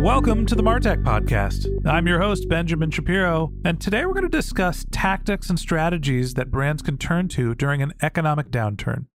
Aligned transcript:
Welcome 0.00 0.46
to 0.46 0.54
the 0.54 0.62
Martech 0.62 1.04
Podcast. 1.04 1.68
I'm 1.86 2.06
your 2.06 2.20
host, 2.20 2.48
Benjamin 2.48 2.90
Shapiro, 2.90 3.52
and 3.66 3.78
today 3.78 4.06
we're 4.06 4.14
going 4.14 4.22
to 4.22 4.30
discuss 4.30 4.86
tactics 4.90 5.50
and 5.50 5.58
strategies 5.58 6.32
that 6.34 6.50
brands 6.50 6.80
can 6.80 6.96
turn 6.96 7.28
to 7.28 7.54
during 7.54 7.82
an 7.82 7.92
economic 8.00 8.50
downturn. 8.50 9.08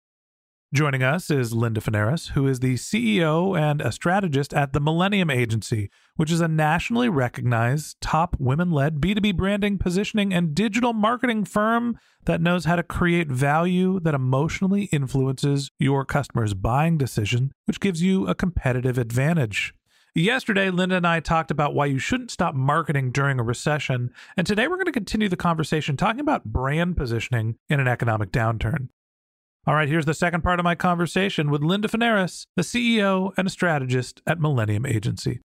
Joining 0.74 1.02
us 1.02 1.30
is 1.30 1.54
Linda 1.54 1.80
Fanaras, 1.80 2.32
who 2.32 2.46
is 2.46 2.60
the 2.60 2.74
CEO 2.74 3.58
and 3.58 3.80
a 3.80 3.92
strategist 3.92 4.52
at 4.52 4.74
the 4.74 4.80
Millennium 4.80 5.30
Agency, 5.30 5.88
which 6.16 6.30
is 6.30 6.42
a 6.42 6.48
nationally 6.48 7.08
recognized 7.08 7.98
top 8.02 8.36
women 8.38 8.70
led 8.70 9.00
B2B 9.00 9.38
branding, 9.38 9.78
positioning, 9.78 10.34
and 10.34 10.54
digital 10.54 10.92
marketing 10.92 11.46
firm 11.46 11.98
that 12.26 12.42
knows 12.42 12.66
how 12.66 12.76
to 12.76 12.82
create 12.82 13.28
value 13.28 14.00
that 14.00 14.14
emotionally 14.14 14.90
influences 14.92 15.70
your 15.78 16.04
customers' 16.04 16.52
buying 16.52 16.98
decision, 16.98 17.52
which 17.64 17.80
gives 17.80 18.02
you 18.02 18.26
a 18.26 18.34
competitive 18.34 18.98
advantage. 18.98 19.72
Yesterday, 20.16 20.70
Linda 20.70 20.94
and 20.94 21.06
I 21.08 21.18
talked 21.18 21.50
about 21.50 21.74
why 21.74 21.86
you 21.86 21.98
shouldn't 21.98 22.30
stop 22.30 22.54
marketing 22.54 23.10
during 23.10 23.40
a 23.40 23.42
recession. 23.42 24.12
And 24.36 24.46
today 24.46 24.68
we're 24.68 24.76
going 24.76 24.86
to 24.86 24.92
continue 24.92 25.28
the 25.28 25.36
conversation 25.36 25.96
talking 25.96 26.20
about 26.20 26.44
brand 26.44 26.96
positioning 26.96 27.56
in 27.68 27.80
an 27.80 27.88
economic 27.88 28.30
downturn. 28.30 28.90
All 29.66 29.74
right, 29.74 29.88
here's 29.88 30.04
the 30.04 30.14
second 30.14 30.42
part 30.42 30.60
of 30.60 30.64
my 30.64 30.76
conversation 30.76 31.50
with 31.50 31.64
Linda 31.64 31.88
Fanaras, 31.88 32.46
the 32.54 32.62
CEO 32.62 33.32
and 33.36 33.48
a 33.48 33.50
strategist 33.50 34.22
at 34.24 34.38
Millennium 34.38 34.86
Agency. 34.86 35.40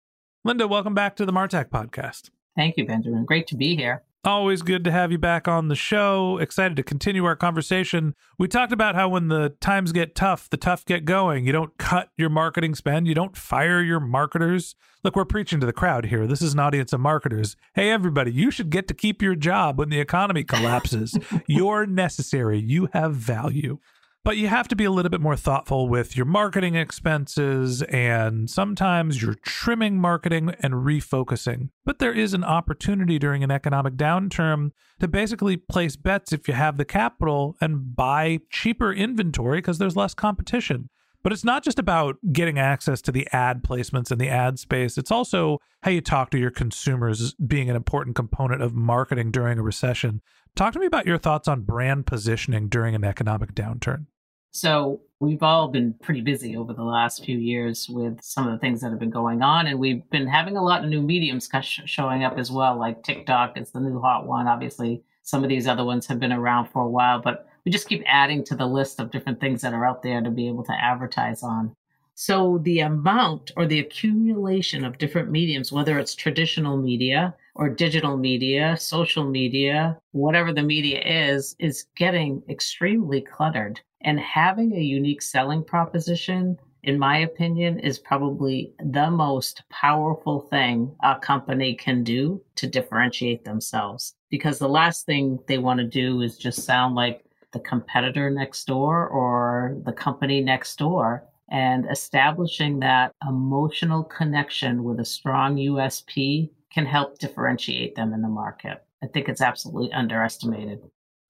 Linda, 0.45 0.67
welcome 0.67 0.95
back 0.95 1.15
to 1.15 1.25
the 1.25 1.33
Martech 1.33 1.69
podcast. 1.69 2.31
Thank 2.57 2.77
you, 2.77 2.89
Benjamin. 2.89 3.25
Great 3.25 3.47
to 3.47 3.57
be 3.57 3.77
here. 3.77 4.03
Always 4.27 4.63
good 4.63 4.83
to 4.83 4.91
have 4.91 5.13
you 5.13 5.19
back 5.19 5.47
on 5.47 5.69
the 5.69 5.77
show. 5.77 6.39
Excited 6.39 6.77
to 6.79 6.83
continue 6.83 7.25
our 7.25 7.37
conversation. 7.37 8.17
We 8.41 8.49
talked 8.49 8.73
about 8.73 8.97
how 8.97 9.09
when 9.09 9.29
the 9.29 9.51
times 9.61 9.93
get 9.93 10.17
tough, 10.17 10.51
the 10.51 10.57
tough 10.57 10.85
get 10.85 11.05
going. 11.05 11.47
You 11.47 11.53
don't 11.53 11.79
cut 11.79 12.09
your 12.17 12.29
marketing 12.29 12.75
spend, 12.75 13.07
you 13.07 13.15
don't 13.15 13.37
fire 13.37 13.81
your 13.81 14.01
marketers. 14.01 14.75
Look, 15.05 15.15
we're 15.15 15.27
preaching 15.27 15.61
to 15.61 15.67
the 15.67 15.73
crowd 15.73 16.07
here. 16.07 16.27
This 16.27 16.43
is 16.43 16.55
an 16.55 16.59
audience 16.59 16.93
of 16.93 16.99
marketers. 16.99 17.55
Hey, 17.77 17.93
everybody, 17.93 18.33
you 18.33 18.51
should 18.51 18.69
get 18.69 18.89
to 18.89 18.95
keep 18.95 19.23
your 19.23 19.37
job 19.37 19.79
when 19.79 19.91
the 19.91 20.01
economy 20.01 20.43
collapses. 20.43 21.17
You're 21.47 21.87
necessary, 21.87 22.59
you 22.59 22.89
have 22.93 23.15
value. 23.15 23.79
But 24.27 24.39
you 24.39 24.49
have 24.49 24.67
to 24.67 24.75
be 24.75 24.85
a 24.85 24.91
little 24.91 25.09
bit 25.09 25.21
more 25.21 25.37
thoughtful 25.37 25.89
with 25.89 26.17
your 26.17 26.27
marketing 26.27 26.75
expenses, 26.75 27.81
and 27.83 28.51
sometimes 28.51 29.23
you're 29.23 29.37
trimming 29.37 30.01
marketing 30.01 30.53
and 30.59 30.75
refocusing. 30.75 31.69
But 31.85 32.01
there 32.01 32.13
is 32.13 32.35
an 32.35 32.43
opportunity 32.43 33.21
during 33.21 33.45
an 33.45 33.53
economic 33.53 33.95
downturn 33.95 34.73
to 34.99 35.07
basically 35.07 35.57
place 35.57 35.95
bets 35.95 36.33
if 36.33 36.49
you 36.49 36.55
have 36.55 36.77
the 36.77 36.85
capital 36.85 37.55
and 37.61 37.95
buy 37.95 38.41
cheaper 38.51 38.93
inventory 38.93 39.59
because 39.59 39.79
there's 39.79 39.95
less 39.95 40.13
competition. 40.13 40.91
But 41.23 41.33
it's 41.33 41.45
not 41.45 41.63
just 41.63 41.79
about 41.79 42.17
getting 42.33 42.59
access 42.59 43.01
to 43.03 43.13
the 43.13 43.29
ad 43.33 43.63
placements 43.63 44.11
and 44.11 44.21
the 44.21 44.29
ad 44.29 44.59
space. 44.59 44.99
It's 44.99 45.13
also 45.13 45.59
how 45.85 45.93
you 45.93 46.01
talk 46.01 46.31
to 46.31 46.39
your 46.39 46.51
consumers 46.51 47.35
being 47.35 47.71
an 47.71 47.77
important 47.77 48.17
component 48.17 48.61
of 48.61 48.75
marketing 48.75 49.31
during 49.31 49.61
a 49.61 49.63
recession. 49.63 50.21
Talk 50.57 50.73
to 50.73 50.81
me 50.81 50.87
about 50.87 51.07
your 51.07 51.19
thoughts 51.19 51.47
on 51.47 51.63
brand 51.63 52.07
positioning 52.07 52.69
during 52.69 52.97
an 52.97 53.05
economic 53.05 53.55
downturn. 53.55 54.07
So 54.57 55.03
we've 55.21 55.43
all 55.43 55.69
been 55.69 55.93
pretty 56.01 56.23
busy 56.23 56.57
over 56.57 56.73
the 56.73 56.83
last 56.83 57.23
few 57.23 57.37
years 57.37 57.91
with 57.91 58.23
some 58.23 58.47
of 58.47 58.53
the 58.53 58.59
things 58.59 58.81
that 58.81 58.89
have 58.89 58.99
been 58.99 59.11
going 59.11 59.43
on, 59.43 59.67
and 59.67 59.79
we've 59.79 60.09
been 60.09 60.27
having 60.27 60.57
a 60.57 60.65
lot 60.65 60.83
of 60.83 60.89
new 60.89 61.03
mediums 61.03 61.51
showing 61.61 62.25
up 62.25 62.39
as 62.39 62.51
well. 62.51 62.79
Like 62.79 63.03
TikTok 63.03 63.59
is 63.59 63.71
the 63.71 63.81
new 63.81 64.01
hot 64.01 64.27
one. 64.27 64.49
Obviously, 64.49 65.03
some 65.25 65.43
of 65.43 65.51
these 65.51 65.67
other 65.67 65.85
ones 65.85 66.07
have 66.07 66.21
been 66.21 66.33
around 66.33 66.69
for 66.69 66.83
a 66.83 66.89
while, 66.89 67.21
but 67.21 67.47
we 67.67 67.71
just 67.71 67.87
keep 67.87 68.03
adding 68.07 68.43
to 68.45 68.57
the 68.57 68.65
list 68.65 68.99
of 68.99 69.11
different 69.11 69.41
things 69.41 69.61
that 69.61 69.75
are 69.75 69.85
out 69.85 70.03
there 70.03 70.23
to 70.23 70.31
be 70.31 70.49
able 70.49 70.65
to 70.65 70.73
advertise 70.73 71.43
on. 71.43 71.77
So 72.15 72.59
the 72.63 72.81
amount 72.81 73.51
or 73.59 73.67
the 73.67 73.81
accumulation 73.81 74.87
of 74.87 74.97
different 74.97 75.31
mediums, 75.31 75.71
whether 75.71 75.99
it's 75.99 76.15
traditional 76.15 76.79
media 76.79 77.35
or 77.57 77.69
digital 77.69 78.17
media, 78.17 78.75
social 78.79 79.25
media, 79.29 79.99
whatever 80.13 80.51
the 80.51 80.63
media 80.63 81.03
is, 81.05 81.55
is 81.59 81.89
getting 81.95 82.43
extremely 82.49 83.21
cluttered. 83.21 83.83
And 84.03 84.21
having 84.21 84.73
a 84.73 84.81
unique 84.81 85.23
selling 85.23 85.65
proposition, 85.65 86.59
in 86.83 86.99
my 86.99 87.19
opinion, 87.19 87.81
is 87.81 87.99
probably 87.99 88.73
the 88.79 89.11
most 89.11 89.63
powerful 89.71 90.41
thing 90.41 90.95
a 91.03 91.19
company 91.19 91.75
can 91.75 92.05
do 92.05 92.43
to 92.57 92.67
differentiate 92.67 93.45
themselves. 93.45 94.15
Because 94.31 94.59
the 94.59 94.69
last 94.69 95.07
thing 95.07 95.39
they 95.49 95.59
want 95.59 95.79
to 95.79 95.87
do 95.87 96.21
is 96.21 96.37
just 96.37 96.65
sound 96.65 96.95
like 96.95 97.25
the 97.53 97.61
competitor 97.61 98.31
next 98.31 98.67
door 98.67 99.09
or 99.09 99.77
the 99.85 99.93
company 99.93 100.41
next 100.41 100.77
door. 100.77 101.25
And 101.49 101.87
establishing 101.91 102.81
that 102.81 103.13
emotional 103.27 104.03
connection 104.03 104.83
with 104.83 104.99
a 104.99 105.05
strong 105.05 105.57
USP 105.57 106.51
can 106.73 106.85
help 106.85 107.19
differentiate 107.19 107.95
them 107.95 108.13
in 108.13 108.21
the 108.21 108.29
market. 108.29 108.85
I 109.03 109.07
think 109.07 109.29
it's 109.29 109.41
absolutely 109.41 109.93
underestimated. 109.93 110.81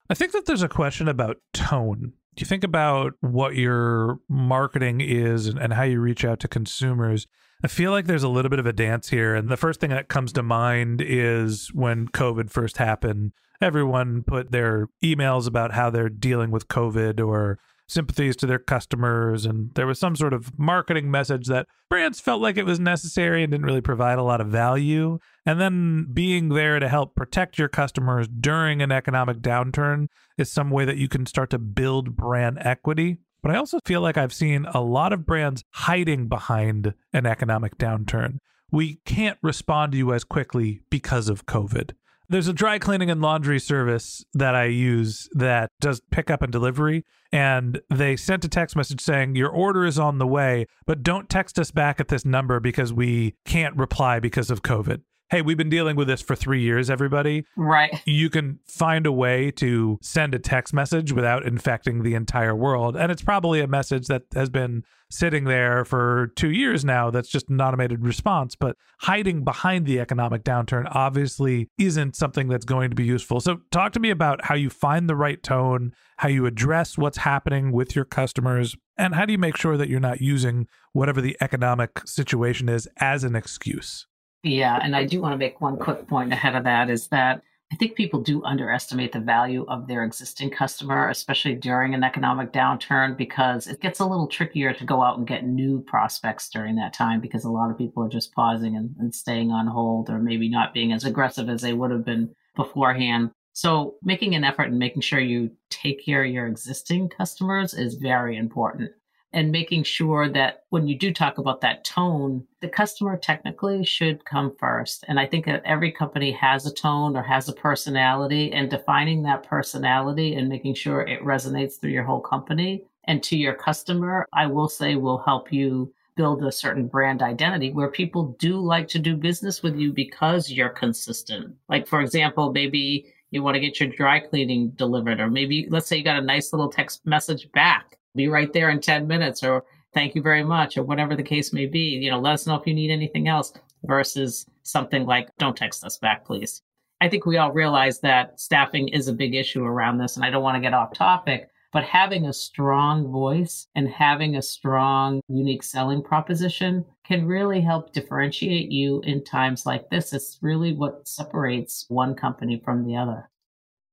I 0.08 0.14
think 0.14 0.32
that 0.32 0.46
there's 0.46 0.62
a 0.62 0.68
question 0.68 1.08
about 1.08 1.36
tone 1.52 2.14
you 2.40 2.46
think 2.46 2.64
about 2.64 3.14
what 3.20 3.56
your 3.56 4.20
marketing 4.28 5.00
is 5.00 5.46
and, 5.46 5.58
and 5.58 5.72
how 5.72 5.84
you 5.84 6.00
reach 6.00 6.24
out 6.24 6.40
to 6.40 6.48
consumers, 6.48 7.26
I 7.64 7.68
feel 7.68 7.90
like 7.90 8.06
there's 8.06 8.22
a 8.22 8.28
little 8.28 8.50
bit 8.50 8.58
of 8.58 8.66
a 8.66 8.72
dance 8.72 9.08
here. 9.08 9.34
And 9.34 9.48
the 9.48 9.56
first 9.56 9.80
thing 9.80 9.90
that 9.90 10.08
comes 10.08 10.32
to 10.34 10.42
mind 10.42 11.00
is 11.00 11.70
when 11.72 12.08
COVID 12.08 12.50
first 12.50 12.76
happened, 12.76 13.32
everyone 13.60 14.22
put 14.22 14.52
their 14.52 14.88
emails 15.02 15.46
about 15.46 15.72
how 15.72 15.88
they're 15.88 16.10
dealing 16.10 16.50
with 16.50 16.68
COVID 16.68 17.26
or 17.26 17.58
sympathies 17.88 18.36
to 18.36 18.46
their 18.46 18.58
customers. 18.58 19.46
And 19.46 19.72
there 19.74 19.86
was 19.86 19.98
some 19.98 20.16
sort 20.16 20.32
of 20.32 20.58
marketing 20.58 21.10
message 21.10 21.46
that 21.46 21.66
brands 21.88 22.20
felt 22.20 22.40
like 22.40 22.56
it 22.56 22.66
was 22.66 22.80
necessary 22.80 23.42
and 23.42 23.50
didn't 23.50 23.66
really 23.66 23.80
provide 23.80 24.18
a 24.18 24.22
lot 24.22 24.40
of 24.40 24.48
value. 24.48 25.18
And 25.44 25.60
then 25.60 26.08
being 26.12 26.48
there 26.48 26.78
to 26.78 26.88
help 26.88 27.14
protect 27.14 27.58
your 27.58 27.68
customers 27.68 28.28
during 28.28 28.82
an 28.82 28.92
economic 28.92 29.38
downturn 29.38 30.08
is 30.36 30.50
some 30.50 30.70
way 30.70 30.84
that 30.84 30.96
you 30.96 31.08
can 31.08 31.26
start 31.26 31.50
to 31.50 31.58
build 31.58 32.16
brand 32.16 32.58
equity. 32.60 33.18
But 33.42 33.54
I 33.54 33.58
also 33.58 33.78
feel 33.84 34.00
like 34.00 34.16
I've 34.16 34.32
seen 34.32 34.66
a 34.74 34.80
lot 34.80 35.12
of 35.12 35.24
brands 35.24 35.62
hiding 35.70 36.26
behind 36.26 36.94
an 37.12 37.26
economic 37.26 37.78
downturn. 37.78 38.38
We 38.72 38.96
can't 39.04 39.38
respond 39.42 39.92
to 39.92 39.98
you 39.98 40.12
as 40.12 40.24
quickly 40.24 40.80
because 40.90 41.28
of 41.28 41.46
COVID. 41.46 41.92
There's 42.28 42.48
a 42.48 42.52
dry 42.52 42.78
cleaning 42.78 43.10
and 43.10 43.20
laundry 43.20 43.60
service 43.60 44.24
that 44.34 44.54
I 44.54 44.64
use 44.64 45.28
that 45.32 45.70
does 45.80 46.00
pickup 46.10 46.42
and 46.42 46.50
delivery. 46.50 47.04
And 47.32 47.80
they 47.92 48.16
sent 48.16 48.44
a 48.44 48.48
text 48.48 48.76
message 48.76 49.00
saying, 49.00 49.36
Your 49.36 49.50
order 49.50 49.84
is 49.84 49.98
on 49.98 50.18
the 50.18 50.26
way, 50.26 50.66
but 50.86 51.02
don't 51.02 51.28
text 51.28 51.58
us 51.58 51.70
back 51.70 52.00
at 52.00 52.08
this 52.08 52.24
number 52.24 52.60
because 52.60 52.92
we 52.92 53.34
can't 53.44 53.76
reply 53.76 54.20
because 54.20 54.50
of 54.50 54.62
COVID. 54.62 55.02
Hey, 55.30 55.42
we've 55.42 55.56
been 55.56 55.70
dealing 55.70 55.96
with 55.96 56.06
this 56.06 56.22
for 56.22 56.36
three 56.36 56.62
years, 56.62 56.88
everybody. 56.88 57.44
Right. 57.56 58.00
You 58.04 58.30
can 58.30 58.60
find 58.64 59.06
a 59.06 59.12
way 59.12 59.50
to 59.52 59.98
send 60.00 60.34
a 60.34 60.38
text 60.38 60.72
message 60.72 61.12
without 61.12 61.44
infecting 61.44 62.02
the 62.02 62.14
entire 62.14 62.54
world. 62.54 62.96
And 62.96 63.10
it's 63.10 63.22
probably 63.22 63.60
a 63.60 63.66
message 63.66 64.06
that 64.06 64.22
has 64.34 64.50
been 64.50 64.84
sitting 65.10 65.44
there 65.44 65.84
for 65.84 66.32
two 66.36 66.50
years 66.50 66.84
now 66.84 67.10
that's 67.10 67.28
just 67.28 67.48
an 67.48 67.60
automated 67.60 68.04
response. 68.04 68.54
But 68.54 68.76
hiding 69.00 69.44
behind 69.44 69.86
the 69.86 70.00
economic 70.00 70.44
downturn 70.44 70.88
obviously 70.92 71.70
isn't 71.78 72.16
something 72.16 72.48
that's 72.48 72.64
going 72.64 72.90
to 72.90 72.96
be 72.96 73.04
useful. 73.04 73.40
So, 73.40 73.60
talk 73.70 73.92
to 73.92 74.00
me 74.00 74.10
about 74.10 74.44
how 74.44 74.54
you 74.54 74.70
find 74.70 75.08
the 75.08 75.16
right 75.16 75.42
tone, 75.42 75.92
how 76.18 76.28
you 76.28 76.46
address 76.46 76.98
what's 76.98 77.18
happening 77.18 77.72
with 77.72 77.94
your 77.94 78.04
customers, 78.04 78.76
and 78.96 79.14
how 79.14 79.26
do 79.26 79.32
you 79.32 79.38
make 79.38 79.56
sure 79.56 79.76
that 79.76 79.88
you're 79.88 80.00
not 80.00 80.20
using 80.20 80.66
whatever 80.92 81.20
the 81.20 81.36
economic 81.40 82.06
situation 82.06 82.68
is 82.68 82.88
as 82.98 83.22
an 83.24 83.36
excuse? 83.36 84.06
Yeah, 84.46 84.78
and 84.80 84.94
I 84.94 85.04
do 85.04 85.20
want 85.20 85.32
to 85.32 85.38
make 85.38 85.60
one 85.60 85.76
quick 85.76 86.06
point 86.06 86.32
ahead 86.32 86.54
of 86.54 86.62
that 86.62 86.88
is 86.88 87.08
that 87.08 87.42
I 87.72 87.74
think 87.74 87.96
people 87.96 88.20
do 88.20 88.44
underestimate 88.44 89.10
the 89.10 89.18
value 89.18 89.64
of 89.66 89.88
their 89.88 90.04
existing 90.04 90.50
customer, 90.50 91.08
especially 91.08 91.56
during 91.56 91.94
an 91.94 92.04
economic 92.04 92.52
downturn, 92.52 93.16
because 93.16 93.66
it 93.66 93.80
gets 93.80 93.98
a 93.98 94.06
little 94.06 94.28
trickier 94.28 94.72
to 94.72 94.84
go 94.84 95.02
out 95.02 95.18
and 95.18 95.26
get 95.26 95.44
new 95.44 95.82
prospects 95.82 96.48
during 96.48 96.76
that 96.76 96.92
time 96.92 97.20
because 97.20 97.42
a 97.42 97.50
lot 97.50 97.72
of 97.72 97.76
people 97.76 98.04
are 98.04 98.08
just 98.08 98.32
pausing 98.34 98.76
and, 98.76 98.94
and 99.00 99.12
staying 99.12 99.50
on 99.50 99.66
hold 99.66 100.10
or 100.10 100.20
maybe 100.20 100.48
not 100.48 100.72
being 100.72 100.92
as 100.92 101.04
aggressive 101.04 101.48
as 101.48 101.62
they 101.62 101.72
would 101.72 101.90
have 101.90 102.04
been 102.04 102.32
beforehand. 102.54 103.32
So, 103.52 103.96
making 104.04 104.36
an 104.36 104.44
effort 104.44 104.68
and 104.68 104.78
making 104.78 105.02
sure 105.02 105.18
you 105.18 105.50
take 105.70 106.04
care 106.04 106.22
of 106.22 106.30
your 106.30 106.46
existing 106.46 107.08
customers 107.08 107.74
is 107.74 107.94
very 107.94 108.36
important 108.36 108.92
and 109.36 109.52
making 109.52 109.82
sure 109.82 110.30
that 110.30 110.64
when 110.70 110.88
you 110.88 110.98
do 110.98 111.12
talk 111.12 111.36
about 111.36 111.60
that 111.60 111.84
tone, 111.84 112.42
the 112.62 112.68
customer 112.68 113.18
technically 113.18 113.84
should 113.84 114.24
come 114.24 114.56
first. 114.58 115.04
And 115.08 115.20
I 115.20 115.26
think 115.26 115.44
that 115.44 115.62
every 115.66 115.92
company 115.92 116.32
has 116.32 116.64
a 116.64 116.72
tone 116.72 117.14
or 117.14 117.22
has 117.22 117.46
a 117.46 117.52
personality, 117.52 118.50
and 118.52 118.70
defining 118.70 119.22
that 119.24 119.42
personality 119.42 120.34
and 120.34 120.48
making 120.48 120.74
sure 120.74 121.02
it 121.02 121.22
resonates 121.22 121.78
through 121.78 121.90
your 121.90 122.02
whole 122.02 122.22
company 122.22 122.84
and 123.04 123.22
to 123.24 123.36
your 123.36 123.52
customer, 123.52 124.26
I 124.32 124.46
will 124.46 124.70
say 124.70 124.96
will 124.96 125.18
help 125.18 125.52
you 125.52 125.92
build 126.16 126.42
a 126.42 126.50
certain 126.50 126.86
brand 126.86 127.20
identity 127.20 127.72
where 127.72 127.90
people 127.90 128.34
do 128.38 128.58
like 128.58 128.88
to 128.88 128.98
do 128.98 129.16
business 129.16 129.62
with 129.62 129.76
you 129.76 129.92
because 129.92 130.50
you're 130.50 130.70
consistent. 130.70 131.54
Like, 131.68 131.86
for 131.86 132.00
example, 132.00 132.52
maybe 132.52 133.12
you 133.32 133.42
want 133.42 133.54
to 133.54 133.60
get 133.60 133.78
your 133.78 133.90
dry 133.90 134.20
cleaning 134.20 134.70
delivered, 134.70 135.20
or 135.20 135.28
maybe 135.28 135.66
let's 135.68 135.88
say 135.88 135.98
you 135.98 136.04
got 136.04 136.16
a 136.16 136.24
nice 136.24 136.54
little 136.54 136.70
text 136.70 137.04
message 137.04 137.52
back 137.52 137.98
be 138.16 138.28
right 138.28 138.52
there 138.52 138.70
in 138.70 138.80
10 138.80 139.06
minutes 139.06 139.42
or 139.42 139.64
thank 139.94 140.14
you 140.14 140.22
very 140.22 140.42
much 140.42 140.76
or 140.76 140.82
whatever 140.82 141.14
the 141.14 141.22
case 141.22 141.52
may 141.52 141.66
be. 141.66 141.80
You 141.80 142.10
know, 142.10 142.20
let 142.20 142.34
us 142.34 142.46
know 142.46 142.56
if 142.56 142.66
you 142.66 142.74
need 142.74 142.90
anything 142.90 143.28
else 143.28 143.52
versus 143.84 144.46
something 144.62 145.06
like 145.06 145.28
don't 145.38 145.56
text 145.56 145.84
us 145.84 145.98
back, 145.98 146.24
please. 146.24 146.62
I 147.00 147.08
think 147.08 147.26
we 147.26 147.36
all 147.36 147.52
realize 147.52 148.00
that 148.00 148.40
staffing 148.40 148.88
is 148.88 149.08
a 149.08 149.12
big 149.12 149.34
issue 149.34 149.62
around 149.62 149.98
this, 149.98 150.16
and 150.16 150.24
I 150.24 150.30
don't 150.30 150.42
want 150.42 150.56
to 150.56 150.62
get 150.62 150.72
off 150.72 150.94
topic, 150.94 151.50
but 151.72 151.84
having 151.84 152.24
a 152.24 152.32
strong 152.32 153.12
voice 153.12 153.66
and 153.74 153.88
having 153.88 154.36
a 154.36 154.42
strong, 154.42 155.20
unique 155.28 155.62
selling 155.62 156.02
proposition 156.02 156.84
can 157.06 157.26
really 157.26 157.60
help 157.60 157.92
differentiate 157.92 158.70
you 158.70 159.02
in 159.04 159.22
times 159.22 159.66
like 159.66 159.90
this. 159.90 160.14
It's 160.14 160.38
really 160.40 160.72
what 160.72 161.06
separates 161.06 161.84
one 161.88 162.14
company 162.14 162.62
from 162.64 162.86
the 162.86 162.96
other. 162.96 163.28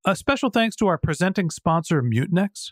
A 0.06 0.16
special 0.16 0.50
thanks 0.50 0.76
to 0.78 0.88
our 0.88 0.98
presenting 0.98 1.50
sponsor, 1.50 2.02
Mutinex. 2.02 2.72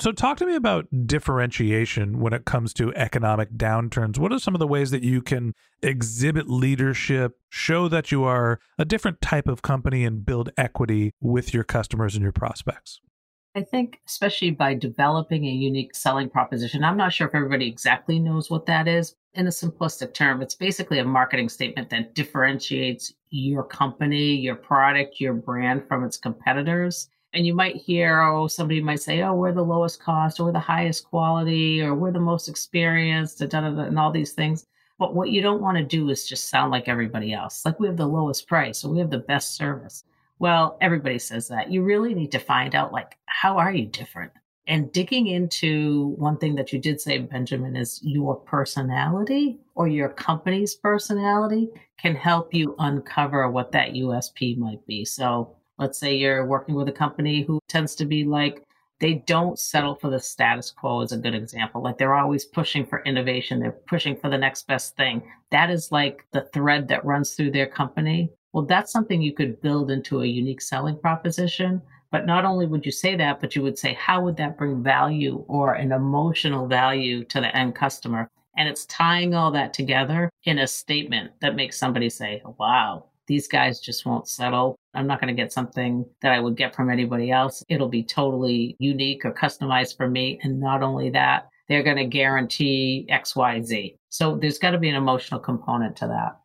So, 0.00 0.12
talk 0.12 0.38
to 0.38 0.46
me 0.46 0.54
about 0.54 0.86
differentiation 1.06 2.20
when 2.20 2.32
it 2.32 2.46
comes 2.46 2.72
to 2.74 2.90
economic 2.94 3.52
downturns. 3.52 4.16
What 4.16 4.32
are 4.32 4.38
some 4.38 4.54
of 4.54 4.58
the 4.58 4.66
ways 4.66 4.90
that 4.92 5.02
you 5.02 5.20
can 5.20 5.52
exhibit 5.82 6.48
leadership, 6.48 7.38
show 7.50 7.86
that 7.88 8.10
you 8.10 8.24
are 8.24 8.60
a 8.78 8.86
different 8.86 9.20
type 9.20 9.46
of 9.46 9.60
company, 9.60 10.06
and 10.06 10.24
build 10.24 10.52
equity 10.56 11.12
with 11.20 11.52
your 11.52 11.64
customers 11.64 12.14
and 12.14 12.22
your 12.22 12.32
prospects? 12.32 13.02
I 13.54 13.60
think, 13.60 14.00
especially 14.08 14.52
by 14.52 14.72
developing 14.72 15.44
a 15.44 15.50
unique 15.50 15.94
selling 15.94 16.30
proposition, 16.30 16.82
I'm 16.82 16.96
not 16.96 17.12
sure 17.12 17.28
if 17.28 17.34
everybody 17.34 17.68
exactly 17.68 18.18
knows 18.18 18.48
what 18.48 18.64
that 18.66 18.88
is. 18.88 19.14
In 19.34 19.46
a 19.48 19.50
simplistic 19.50 20.14
term, 20.14 20.40
it's 20.40 20.54
basically 20.54 20.98
a 20.98 21.04
marketing 21.04 21.50
statement 21.50 21.90
that 21.90 22.14
differentiates 22.14 23.12
your 23.28 23.64
company, 23.64 24.34
your 24.34 24.56
product, 24.56 25.20
your 25.20 25.34
brand 25.34 25.86
from 25.86 26.04
its 26.04 26.16
competitors 26.16 27.10
and 27.32 27.46
you 27.46 27.54
might 27.54 27.76
hear, 27.76 28.22
oh, 28.22 28.46
somebody 28.48 28.80
might 28.80 29.00
say, 29.00 29.22
oh, 29.22 29.34
we're 29.34 29.52
the 29.52 29.62
lowest 29.62 30.02
cost, 30.02 30.40
or 30.40 30.46
we're 30.46 30.52
the 30.52 30.58
highest 30.58 31.04
quality, 31.04 31.80
or 31.82 31.94
we're 31.94 32.12
the 32.12 32.18
most 32.20 32.48
experienced, 32.48 33.40
and 33.40 33.98
all 33.98 34.10
these 34.10 34.32
things. 34.32 34.66
But 34.98 35.14
what 35.14 35.30
you 35.30 35.40
don't 35.40 35.62
want 35.62 35.78
to 35.78 35.84
do 35.84 36.10
is 36.10 36.28
just 36.28 36.48
sound 36.48 36.70
like 36.70 36.88
everybody 36.88 37.32
else, 37.32 37.64
like 37.64 37.80
we 37.80 37.86
have 37.86 37.96
the 37.96 38.06
lowest 38.06 38.46
price 38.46 38.84
or 38.84 38.90
we 38.90 38.98
have 38.98 39.10
the 39.10 39.18
best 39.18 39.56
service. 39.56 40.04
Well, 40.38 40.76
everybody 40.80 41.18
says 41.18 41.48
that. 41.48 41.70
You 41.70 41.82
really 41.82 42.14
need 42.14 42.32
to 42.32 42.38
find 42.38 42.74
out, 42.74 42.92
like, 42.92 43.16
how 43.26 43.58
are 43.58 43.72
you 43.72 43.86
different? 43.86 44.32
And 44.66 44.92
digging 44.92 45.26
into 45.26 46.14
one 46.18 46.36
thing 46.36 46.54
that 46.56 46.72
you 46.72 46.78
did 46.78 47.00
say, 47.00 47.18
Benjamin, 47.18 47.76
is 47.76 48.00
your 48.02 48.36
personality 48.36 49.58
or 49.74 49.88
your 49.88 50.10
company's 50.10 50.74
personality 50.74 51.68
can 51.98 52.14
help 52.14 52.54
you 52.54 52.74
uncover 52.78 53.50
what 53.50 53.72
that 53.72 53.94
USP 53.94 54.56
might 54.58 54.86
be. 54.86 55.04
So 55.04 55.56
Let's 55.80 55.98
say 55.98 56.14
you're 56.14 56.44
working 56.44 56.74
with 56.74 56.88
a 56.88 56.92
company 56.92 57.42
who 57.42 57.58
tends 57.66 57.94
to 57.94 58.04
be 58.04 58.22
like, 58.22 58.62
they 59.00 59.14
don't 59.26 59.58
settle 59.58 59.94
for 59.94 60.10
the 60.10 60.20
status 60.20 60.70
quo 60.70 61.00
is 61.00 61.12
a 61.12 61.16
good 61.16 61.34
example. 61.34 61.82
Like 61.82 61.96
they're 61.96 62.14
always 62.14 62.44
pushing 62.44 62.84
for 62.84 63.02
innovation. 63.04 63.58
They're 63.58 63.80
pushing 63.88 64.14
for 64.14 64.28
the 64.28 64.36
next 64.36 64.66
best 64.66 64.94
thing. 64.98 65.22
That 65.50 65.70
is 65.70 65.90
like 65.90 66.26
the 66.32 66.42
thread 66.52 66.86
that 66.88 67.02
runs 67.06 67.32
through 67.32 67.52
their 67.52 67.66
company. 67.66 68.30
Well, 68.52 68.66
that's 68.66 68.92
something 68.92 69.22
you 69.22 69.32
could 69.32 69.62
build 69.62 69.90
into 69.90 70.20
a 70.20 70.26
unique 70.26 70.60
selling 70.60 70.98
proposition. 70.98 71.80
But 72.10 72.26
not 72.26 72.44
only 72.44 72.66
would 72.66 72.84
you 72.84 72.92
say 72.92 73.16
that, 73.16 73.40
but 73.40 73.56
you 73.56 73.62
would 73.62 73.78
say, 73.78 73.94
how 73.94 74.22
would 74.22 74.36
that 74.36 74.58
bring 74.58 74.82
value 74.82 75.46
or 75.48 75.74
an 75.74 75.92
emotional 75.92 76.66
value 76.66 77.24
to 77.24 77.40
the 77.40 77.56
end 77.56 77.74
customer? 77.74 78.28
And 78.58 78.68
it's 78.68 78.84
tying 78.84 79.34
all 79.34 79.50
that 79.52 79.72
together 79.72 80.28
in 80.44 80.58
a 80.58 80.66
statement 80.66 81.30
that 81.40 81.56
makes 81.56 81.78
somebody 81.78 82.10
say, 82.10 82.42
wow, 82.58 83.06
these 83.30 83.46
guys 83.46 83.78
just 83.78 84.04
won't 84.04 84.26
settle. 84.26 84.76
I'm 84.92 85.06
not 85.06 85.20
going 85.20 85.32
to 85.34 85.40
get 85.40 85.52
something 85.52 86.04
that 86.20 86.32
I 86.32 86.40
would 86.40 86.56
get 86.56 86.74
from 86.74 86.90
anybody 86.90 87.30
else. 87.30 87.62
It'll 87.68 87.88
be 87.88 88.02
totally 88.02 88.74
unique 88.80 89.24
or 89.24 89.30
customized 89.30 89.96
for 89.96 90.08
me. 90.10 90.40
And 90.42 90.58
not 90.58 90.82
only 90.82 91.10
that, 91.10 91.48
they're 91.68 91.84
going 91.84 91.98
to 91.98 92.06
guarantee 92.06 93.06
XYZ. 93.08 93.96
So 94.08 94.34
there's 94.34 94.58
got 94.58 94.72
to 94.72 94.78
be 94.78 94.88
an 94.88 94.96
emotional 94.96 95.38
component 95.38 95.94
to 95.98 96.08
that. 96.08 96.39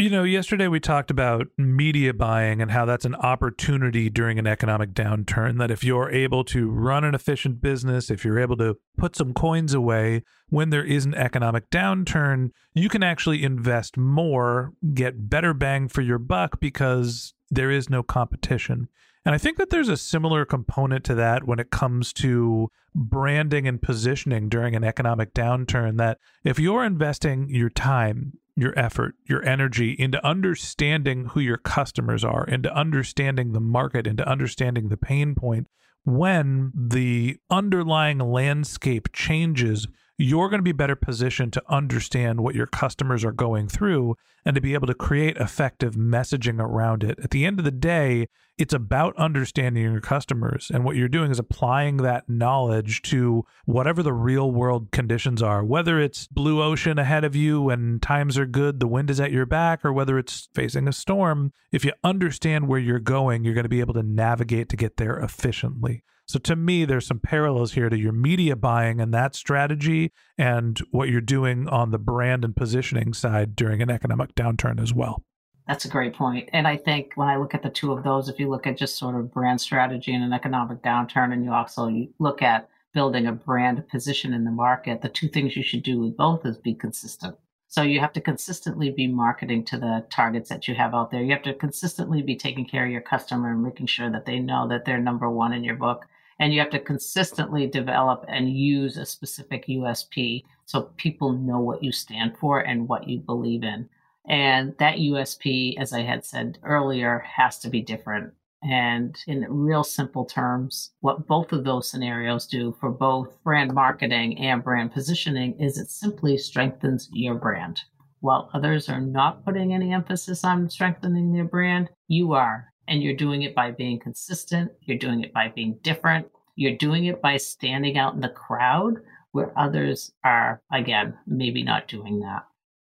You 0.00 0.10
know, 0.10 0.22
yesterday 0.22 0.68
we 0.68 0.78
talked 0.78 1.10
about 1.10 1.48
media 1.56 2.14
buying 2.14 2.62
and 2.62 2.70
how 2.70 2.84
that's 2.84 3.04
an 3.04 3.16
opportunity 3.16 4.08
during 4.08 4.38
an 4.38 4.46
economic 4.46 4.94
downturn. 4.94 5.58
That 5.58 5.72
if 5.72 5.82
you're 5.82 6.08
able 6.08 6.44
to 6.44 6.70
run 6.70 7.02
an 7.02 7.16
efficient 7.16 7.60
business, 7.60 8.08
if 8.08 8.24
you're 8.24 8.38
able 8.38 8.56
to 8.58 8.76
put 8.96 9.16
some 9.16 9.34
coins 9.34 9.74
away 9.74 10.22
when 10.50 10.70
there 10.70 10.84
is 10.84 11.04
an 11.04 11.16
economic 11.16 11.68
downturn, 11.70 12.50
you 12.74 12.88
can 12.88 13.02
actually 13.02 13.42
invest 13.42 13.96
more, 13.96 14.72
get 14.94 15.28
better 15.28 15.52
bang 15.52 15.88
for 15.88 16.02
your 16.02 16.18
buck 16.20 16.60
because 16.60 17.34
there 17.50 17.72
is 17.72 17.90
no 17.90 18.04
competition. 18.04 18.86
And 19.24 19.34
I 19.34 19.38
think 19.38 19.58
that 19.58 19.70
there's 19.70 19.88
a 19.88 19.96
similar 19.96 20.44
component 20.44 21.04
to 21.04 21.14
that 21.16 21.46
when 21.46 21.58
it 21.58 21.70
comes 21.70 22.12
to 22.14 22.70
branding 22.94 23.66
and 23.66 23.80
positioning 23.80 24.48
during 24.48 24.74
an 24.74 24.84
economic 24.84 25.34
downturn. 25.34 25.98
That 25.98 26.18
if 26.44 26.58
you're 26.58 26.84
investing 26.84 27.48
your 27.50 27.70
time, 27.70 28.34
your 28.56 28.76
effort, 28.78 29.14
your 29.24 29.44
energy 29.44 29.94
into 29.98 30.24
understanding 30.26 31.26
who 31.26 31.40
your 31.40 31.58
customers 31.58 32.24
are, 32.24 32.44
into 32.44 32.74
understanding 32.74 33.52
the 33.52 33.60
market, 33.60 34.06
into 34.06 34.28
understanding 34.28 34.88
the 34.88 34.96
pain 34.96 35.34
point. 35.34 35.68
When 36.04 36.72
the 36.74 37.36
underlying 37.50 38.18
landscape 38.18 39.12
changes, 39.12 39.86
you're 40.18 40.48
going 40.48 40.58
to 40.58 40.64
be 40.64 40.72
better 40.72 40.96
positioned 40.96 41.52
to 41.52 41.62
understand 41.68 42.40
what 42.40 42.56
your 42.56 42.66
customers 42.66 43.24
are 43.24 43.32
going 43.32 43.68
through 43.68 44.16
and 44.44 44.56
to 44.56 44.60
be 44.60 44.74
able 44.74 44.88
to 44.88 44.94
create 44.94 45.36
effective 45.36 45.94
messaging 45.94 46.60
around 46.60 47.04
it. 47.04 47.20
At 47.22 47.30
the 47.30 47.46
end 47.46 47.60
of 47.60 47.64
the 47.64 47.70
day, 47.70 48.26
it's 48.58 48.74
about 48.74 49.16
understanding 49.16 49.84
your 49.84 50.00
customers. 50.00 50.72
And 50.74 50.84
what 50.84 50.96
you're 50.96 51.06
doing 51.06 51.30
is 51.30 51.38
applying 51.38 51.98
that 51.98 52.28
knowledge 52.28 53.00
to 53.02 53.44
whatever 53.64 54.02
the 54.02 54.12
real 54.12 54.50
world 54.50 54.90
conditions 54.90 55.40
are, 55.40 55.64
whether 55.64 56.00
it's 56.00 56.26
blue 56.26 56.60
ocean 56.60 56.98
ahead 56.98 57.22
of 57.22 57.36
you 57.36 57.70
and 57.70 58.02
times 58.02 58.36
are 58.36 58.46
good, 58.46 58.80
the 58.80 58.88
wind 58.88 59.10
is 59.10 59.20
at 59.20 59.30
your 59.30 59.46
back, 59.46 59.84
or 59.84 59.92
whether 59.92 60.18
it's 60.18 60.48
facing 60.52 60.88
a 60.88 60.92
storm. 60.92 61.52
If 61.70 61.84
you 61.84 61.92
understand 62.02 62.66
where 62.66 62.80
you're 62.80 62.98
going, 62.98 63.44
you're 63.44 63.54
going 63.54 63.62
to 63.62 63.68
be 63.68 63.80
able 63.80 63.94
to 63.94 64.02
navigate 64.02 64.68
to 64.70 64.76
get 64.76 64.96
there 64.96 65.16
efficiently. 65.16 66.02
So 66.28 66.38
to 66.40 66.56
me, 66.56 66.84
there's 66.84 67.06
some 67.06 67.20
parallels 67.20 67.72
here 67.72 67.88
to 67.88 67.98
your 67.98 68.12
media 68.12 68.54
buying 68.54 69.00
and 69.00 69.14
that 69.14 69.34
strategy 69.34 70.12
and 70.36 70.78
what 70.90 71.08
you're 71.08 71.22
doing 71.22 71.66
on 71.68 71.90
the 71.90 71.98
brand 71.98 72.44
and 72.44 72.54
positioning 72.54 73.14
side 73.14 73.56
during 73.56 73.80
an 73.80 73.90
economic 73.90 74.34
downturn 74.34 74.78
as 74.78 74.92
well. 74.92 75.22
That's 75.66 75.86
a 75.86 75.88
great 75.88 76.12
point. 76.12 76.50
And 76.52 76.68
I 76.68 76.76
think 76.76 77.12
when 77.14 77.28
I 77.28 77.36
look 77.36 77.54
at 77.54 77.62
the 77.62 77.70
two 77.70 77.92
of 77.92 78.04
those, 78.04 78.28
if 78.28 78.38
you 78.38 78.50
look 78.50 78.66
at 78.66 78.76
just 78.76 78.98
sort 78.98 79.16
of 79.16 79.32
brand 79.32 79.62
strategy 79.62 80.12
in 80.12 80.20
an 80.20 80.34
economic 80.34 80.82
downturn, 80.82 81.32
and 81.32 81.44
you 81.44 81.52
also 81.52 81.90
look 82.18 82.42
at 82.42 82.68
building 82.92 83.26
a 83.26 83.32
brand 83.32 83.88
position 83.88 84.34
in 84.34 84.44
the 84.44 84.50
market, 84.50 85.00
the 85.00 85.08
two 85.08 85.28
things 85.28 85.56
you 85.56 85.62
should 85.62 85.82
do 85.82 85.98
with 85.98 86.16
both 86.16 86.44
is 86.44 86.58
be 86.58 86.74
consistent. 86.74 87.36
So 87.68 87.80
you 87.82 88.00
have 88.00 88.12
to 88.14 88.20
consistently 88.20 88.90
be 88.90 89.06
marketing 89.06 89.64
to 89.66 89.78
the 89.78 90.04
targets 90.10 90.50
that 90.50 90.68
you 90.68 90.74
have 90.74 90.94
out 90.94 91.10
there. 91.10 91.22
You 91.22 91.32
have 91.32 91.42
to 91.42 91.54
consistently 91.54 92.20
be 92.20 92.36
taking 92.36 92.66
care 92.66 92.84
of 92.84 92.90
your 92.90 93.02
customer 93.02 93.52
and 93.52 93.62
making 93.62 93.86
sure 93.86 94.10
that 94.10 94.26
they 94.26 94.38
know 94.38 94.68
that 94.68 94.84
they're 94.84 94.98
number 94.98 95.28
one 95.30 95.54
in 95.54 95.64
your 95.64 95.76
book 95.76 96.06
and 96.38 96.52
you 96.52 96.60
have 96.60 96.70
to 96.70 96.78
consistently 96.78 97.66
develop 97.66 98.24
and 98.28 98.56
use 98.56 98.96
a 98.96 99.04
specific 99.04 99.66
USP 99.66 100.44
so 100.66 100.92
people 100.96 101.32
know 101.32 101.58
what 101.58 101.82
you 101.82 101.92
stand 101.92 102.36
for 102.38 102.60
and 102.60 102.88
what 102.88 103.08
you 103.08 103.18
believe 103.18 103.64
in. 103.64 103.88
And 104.28 104.76
that 104.78 104.98
USP, 104.98 105.78
as 105.78 105.92
I 105.92 106.02
had 106.02 106.24
said 106.24 106.58
earlier, 106.62 107.20
has 107.20 107.58
to 107.60 107.70
be 107.70 107.80
different. 107.80 108.32
And 108.62 109.16
in 109.26 109.46
real 109.48 109.84
simple 109.84 110.24
terms, 110.24 110.90
what 111.00 111.26
both 111.26 111.52
of 111.52 111.64
those 111.64 111.88
scenarios 111.88 112.46
do 112.46 112.76
for 112.80 112.90
both 112.90 113.42
brand 113.42 113.72
marketing 113.72 114.38
and 114.38 114.62
brand 114.62 114.92
positioning 114.92 115.58
is 115.58 115.78
it 115.78 115.90
simply 115.90 116.36
strengthens 116.36 117.08
your 117.12 117.36
brand. 117.36 117.80
While 118.20 118.50
others 118.52 118.88
are 118.88 119.00
not 119.00 119.44
putting 119.44 119.72
any 119.72 119.92
emphasis 119.92 120.44
on 120.44 120.68
strengthening 120.68 121.32
their 121.32 121.44
brand, 121.44 121.88
you 122.08 122.32
are 122.32 122.72
and 122.88 123.02
you're 123.02 123.14
doing 123.14 123.42
it 123.42 123.54
by 123.54 123.70
being 123.70 123.98
consistent. 123.98 124.72
You're 124.82 124.98
doing 124.98 125.22
it 125.22 125.32
by 125.32 125.48
being 125.48 125.78
different. 125.82 126.26
You're 126.56 126.76
doing 126.76 127.04
it 127.04 127.22
by 127.22 127.36
standing 127.36 127.98
out 127.98 128.14
in 128.14 128.20
the 128.20 128.28
crowd 128.28 128.94
where 129.32 129.52
others 129.56 130.12
are, 130.24 130.60
again, 130.72 131.16
maybe 131.26 131.62
not 131.62 131.86
doing 131.86 132.20
that. 132.20 132.46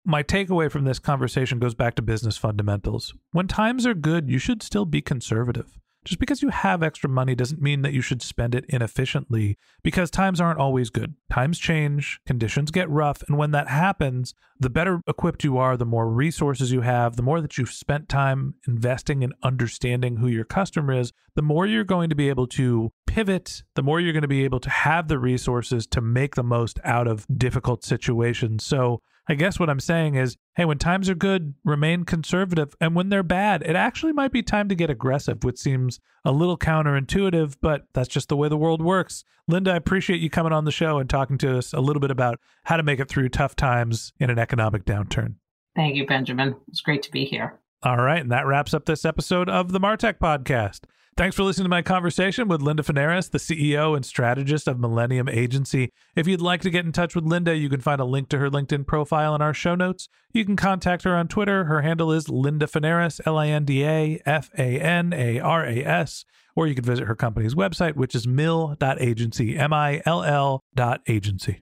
My 0.03 0.23
takeaway 0.23 0.71
from 0.71 0.85
this 0.85 0.97
conversation 0.97 1.59
goes 1.59 1.75
back 1.75 1.93
to 1.95 2.01
business 2.01 2.37
fundamentals. 2.37 3.13
When 3.33 3.47
times 3.47 3.85
are 3.85 3.93
good, 3.93 4.31
you 4.31 4.39
should 4.39 4.63
still 4.63 4.85
be 4.85 5.01
conservative. 5.01 5.77
Just 6.03 6.19
because 6.19 6.41
you 6.41 6.49
have 6.49 6.81
extra 6.81 7.09
money 7.09 7.35
doesn't 7.35 7.61
mean 7.61 7.83
that 7.83 7.93
you 7.93 8.01
should 8.01 8.23
spend 8.23 8.55
it 8.55 8.65
inefficiently 8.67 9.57
because 9.83 10.09
times 10.09 10.41
aren't 10.41 10.59
always 10.59 10.89
good. 10.89 11.13
Times 11.31 11.59
change, 11.59 12.19
conditions 12.25 12.71
get 12.71 12.89
rough, 12.89 13.21
and 13.27 13.37
when 13.37 13.51
that 13.51 13.67
happens, 13.67 14.33
the 14.59 14.69
better 14.69 15.01
equipped 15.07 15.43
you 15.43 15.59
are, 15.59 15.77
the 15.77 15.85
more 15.85 16.09
resources 16.09 16.71
you 16.71 16.81
have, 16.81 17.17
the 17.17 17.21
more 17.21 17.39
that 17.39 17.57
you've 17.57 17.71
spent 17.71 18.09
time 18.09 18.55
investing 18.67 19.21
in 19.21 19.33
understanding 19.43 20.17
who 20.17 20.27
your 20.27 20.45
customer 20.45 20.93
is, 20.93 21.13
the 21.35 21.43
more 21.43 21.67
you're 21.67 21.83
going 21.83 22.09
to 22.09 22.15
be 22.15 22.29
able 22.29 22.47
to 22.47 22.91
pivot, 23.05 23.61
the 23.75 23.83
more 23.83 23.99
you're 23.99 24.13
going 24.13 24.21
to 24.21 24.27
be 24.27 24.43
able 24.43 24.59
to 24.59 24.69
have 24.69 25.07
the 25.07 25.19
resources 25.19 25.85
to 25.85 26.01
make 26.01 26.33
the 26.33 26.43
most 26.43 26.79
out 26.83 27.07
of 27.07 27.27
difficult 27.37 27.83
situations. 27.83 28.65
So, 28.65 29.01
I 29.31 29.35
guess 29.35 29.57
what 29.57 29.69
I'm 29.69 29.79
saying 29.79 30.15
is, 30.15 30.35
hey, 30.57 30.65
when 30.65 30.77
times 30.77 31.09
are 31.09 31.15
good, 31.15 31.53
remain 31.63 32.03
conservative. 32.03 32.75
And 32.81 32.95
when 32.95 33.07
they're 33.07 33.23
bad, 33.23 33.63
it 33.65 33.77
actually 33.77 34.11
might 34.11 34.33
be 34.33 34.43
time 34.43 34.67
to 34.67 34.75
get 34.75 34.89
aggressive, 34.89 35.45
which 35.45 35.57
seems 35.57 36.01
a 36.25 36.33
little 36.33 36.57
counterintuitive, 36.57 37.55
but 37.61 37.85
that's 37.93 38.09
just 38.09 38.27
the 38.27 38.35
way 38.35 38.49
the 38.49 38.57
world 38.57 38.81
works. 38.81 39.23
Linda, 39.47 39.71
I 39.71 39.77
appreciate 39.77 40.19
you 40.19 40.29
coming 40.29 40.51
on 40.51 40.65
the 40.65 40.71
show 40.71 40.97
and 40.97 41.09
talking 41.09 41.37
to 41.37 41.57
us 41.57 41.71
a 41.71 41.79
little 41.79 42.01
bit 42.01 42.11
about 42.11 42.41
how 42.65 42.75
to 42.75 42.83
make 42.83 42.99
it 42.99 43.07
through 43.07 43.29
tough 43.29 43.55
times 43.55 44.11
in 44.19 44.29
an 44.29 44.37
economic 44.37 44.83
downturn. 44.83 45.35
Thank 45.77 45.95
you, 45.95 46.05
Benjamin. 46.05 46.57
It's 46.67 46.81
great 46.81 47.01
to 47.03 47.11
be 47.11 47.23
here. 47.23 47.57
All 47.83 48.03
right. 48.03 48.21
And 48.21 48.33
that 48.33 48.45
wraps 48.45 48.73
up 48.73 48.85
this 48.85 49.05
episode 49.05 49.47
of 49.47 49.71
the 49.71 49.79
Martech 49.79 50.19
Podcast. 50.19 50.81
Thanks 51.17 51.35
for 51.35 51.43
listening 51.43 51.65
to 51.65 51.69
my 51.69 51.81
conversation 51.81 52.47
with 52.47 52.61
Linda 52.61 52.83
Fanaras, 52.83 53.29
the 53.29 53.37
CEO 53.37 53.97
and 53.97 54.05
strategist 54.05 54.65
of 54.65 54.79
Millennium 54.79 55.27
Agency. 55.27 55.91
If 56.15 56.25
you'd 56.25 56.41
like 56.41 56.61
to 56.61 56.69
get 56.69 56.85
in 56.85 56.93
touch 56.93 57.15
with 57.15 57.25
Linda, 57.25 57.53
you 57.55 57.69
can 57.69 57.81
find 57.81 57.99
a 57.99 58.05
link 58.05 58.29
to 58.29 58.37
her 58.37 58.49
LinkedIn 58.49 58.87
profile 58.87 59.35
in 59.35 59.41
our 59.41 59.53
show 59.53 59.75
notes. 59.75 60.07
You 60.31 60.45
can 60.45 60.55
contact 60.55 61.03
her 61.03 61.13
on 61.13 61.27
Twitter. 61.27 61.65
Her 61.65 61.81
handle 61.81 62.13
is 62.13 62.29
Linda 62.29 62.65
Fanaras, 62.65 63.19
L 63.25 63.37
I 63.37 63.47
N 63.49 63.65
D 63.65 63.83
A 63.83 64.21
F 64.25 64.49
A 64.57 64.79
N 64.79 65.11
A 65.13 65.39
R 65.41 65.65
A 65.65 65.83
S. 65.83 66.23
Or 66.55 66.65
you 66.65 66.75
can 66.75 66.85
visit 66.85 67.07
her 67.07 67.15
company's 67.15 67.55
website, 67.55 67.95
which 67.95 68.15
is 68.15 68.25
mill.agency, 68.25 69.57
M 69.57 69.73
I 69.73 70.01
L 70.05 70.23
L 70.23 70.63
dot 70.73 71.01
agency. 71.07 71.61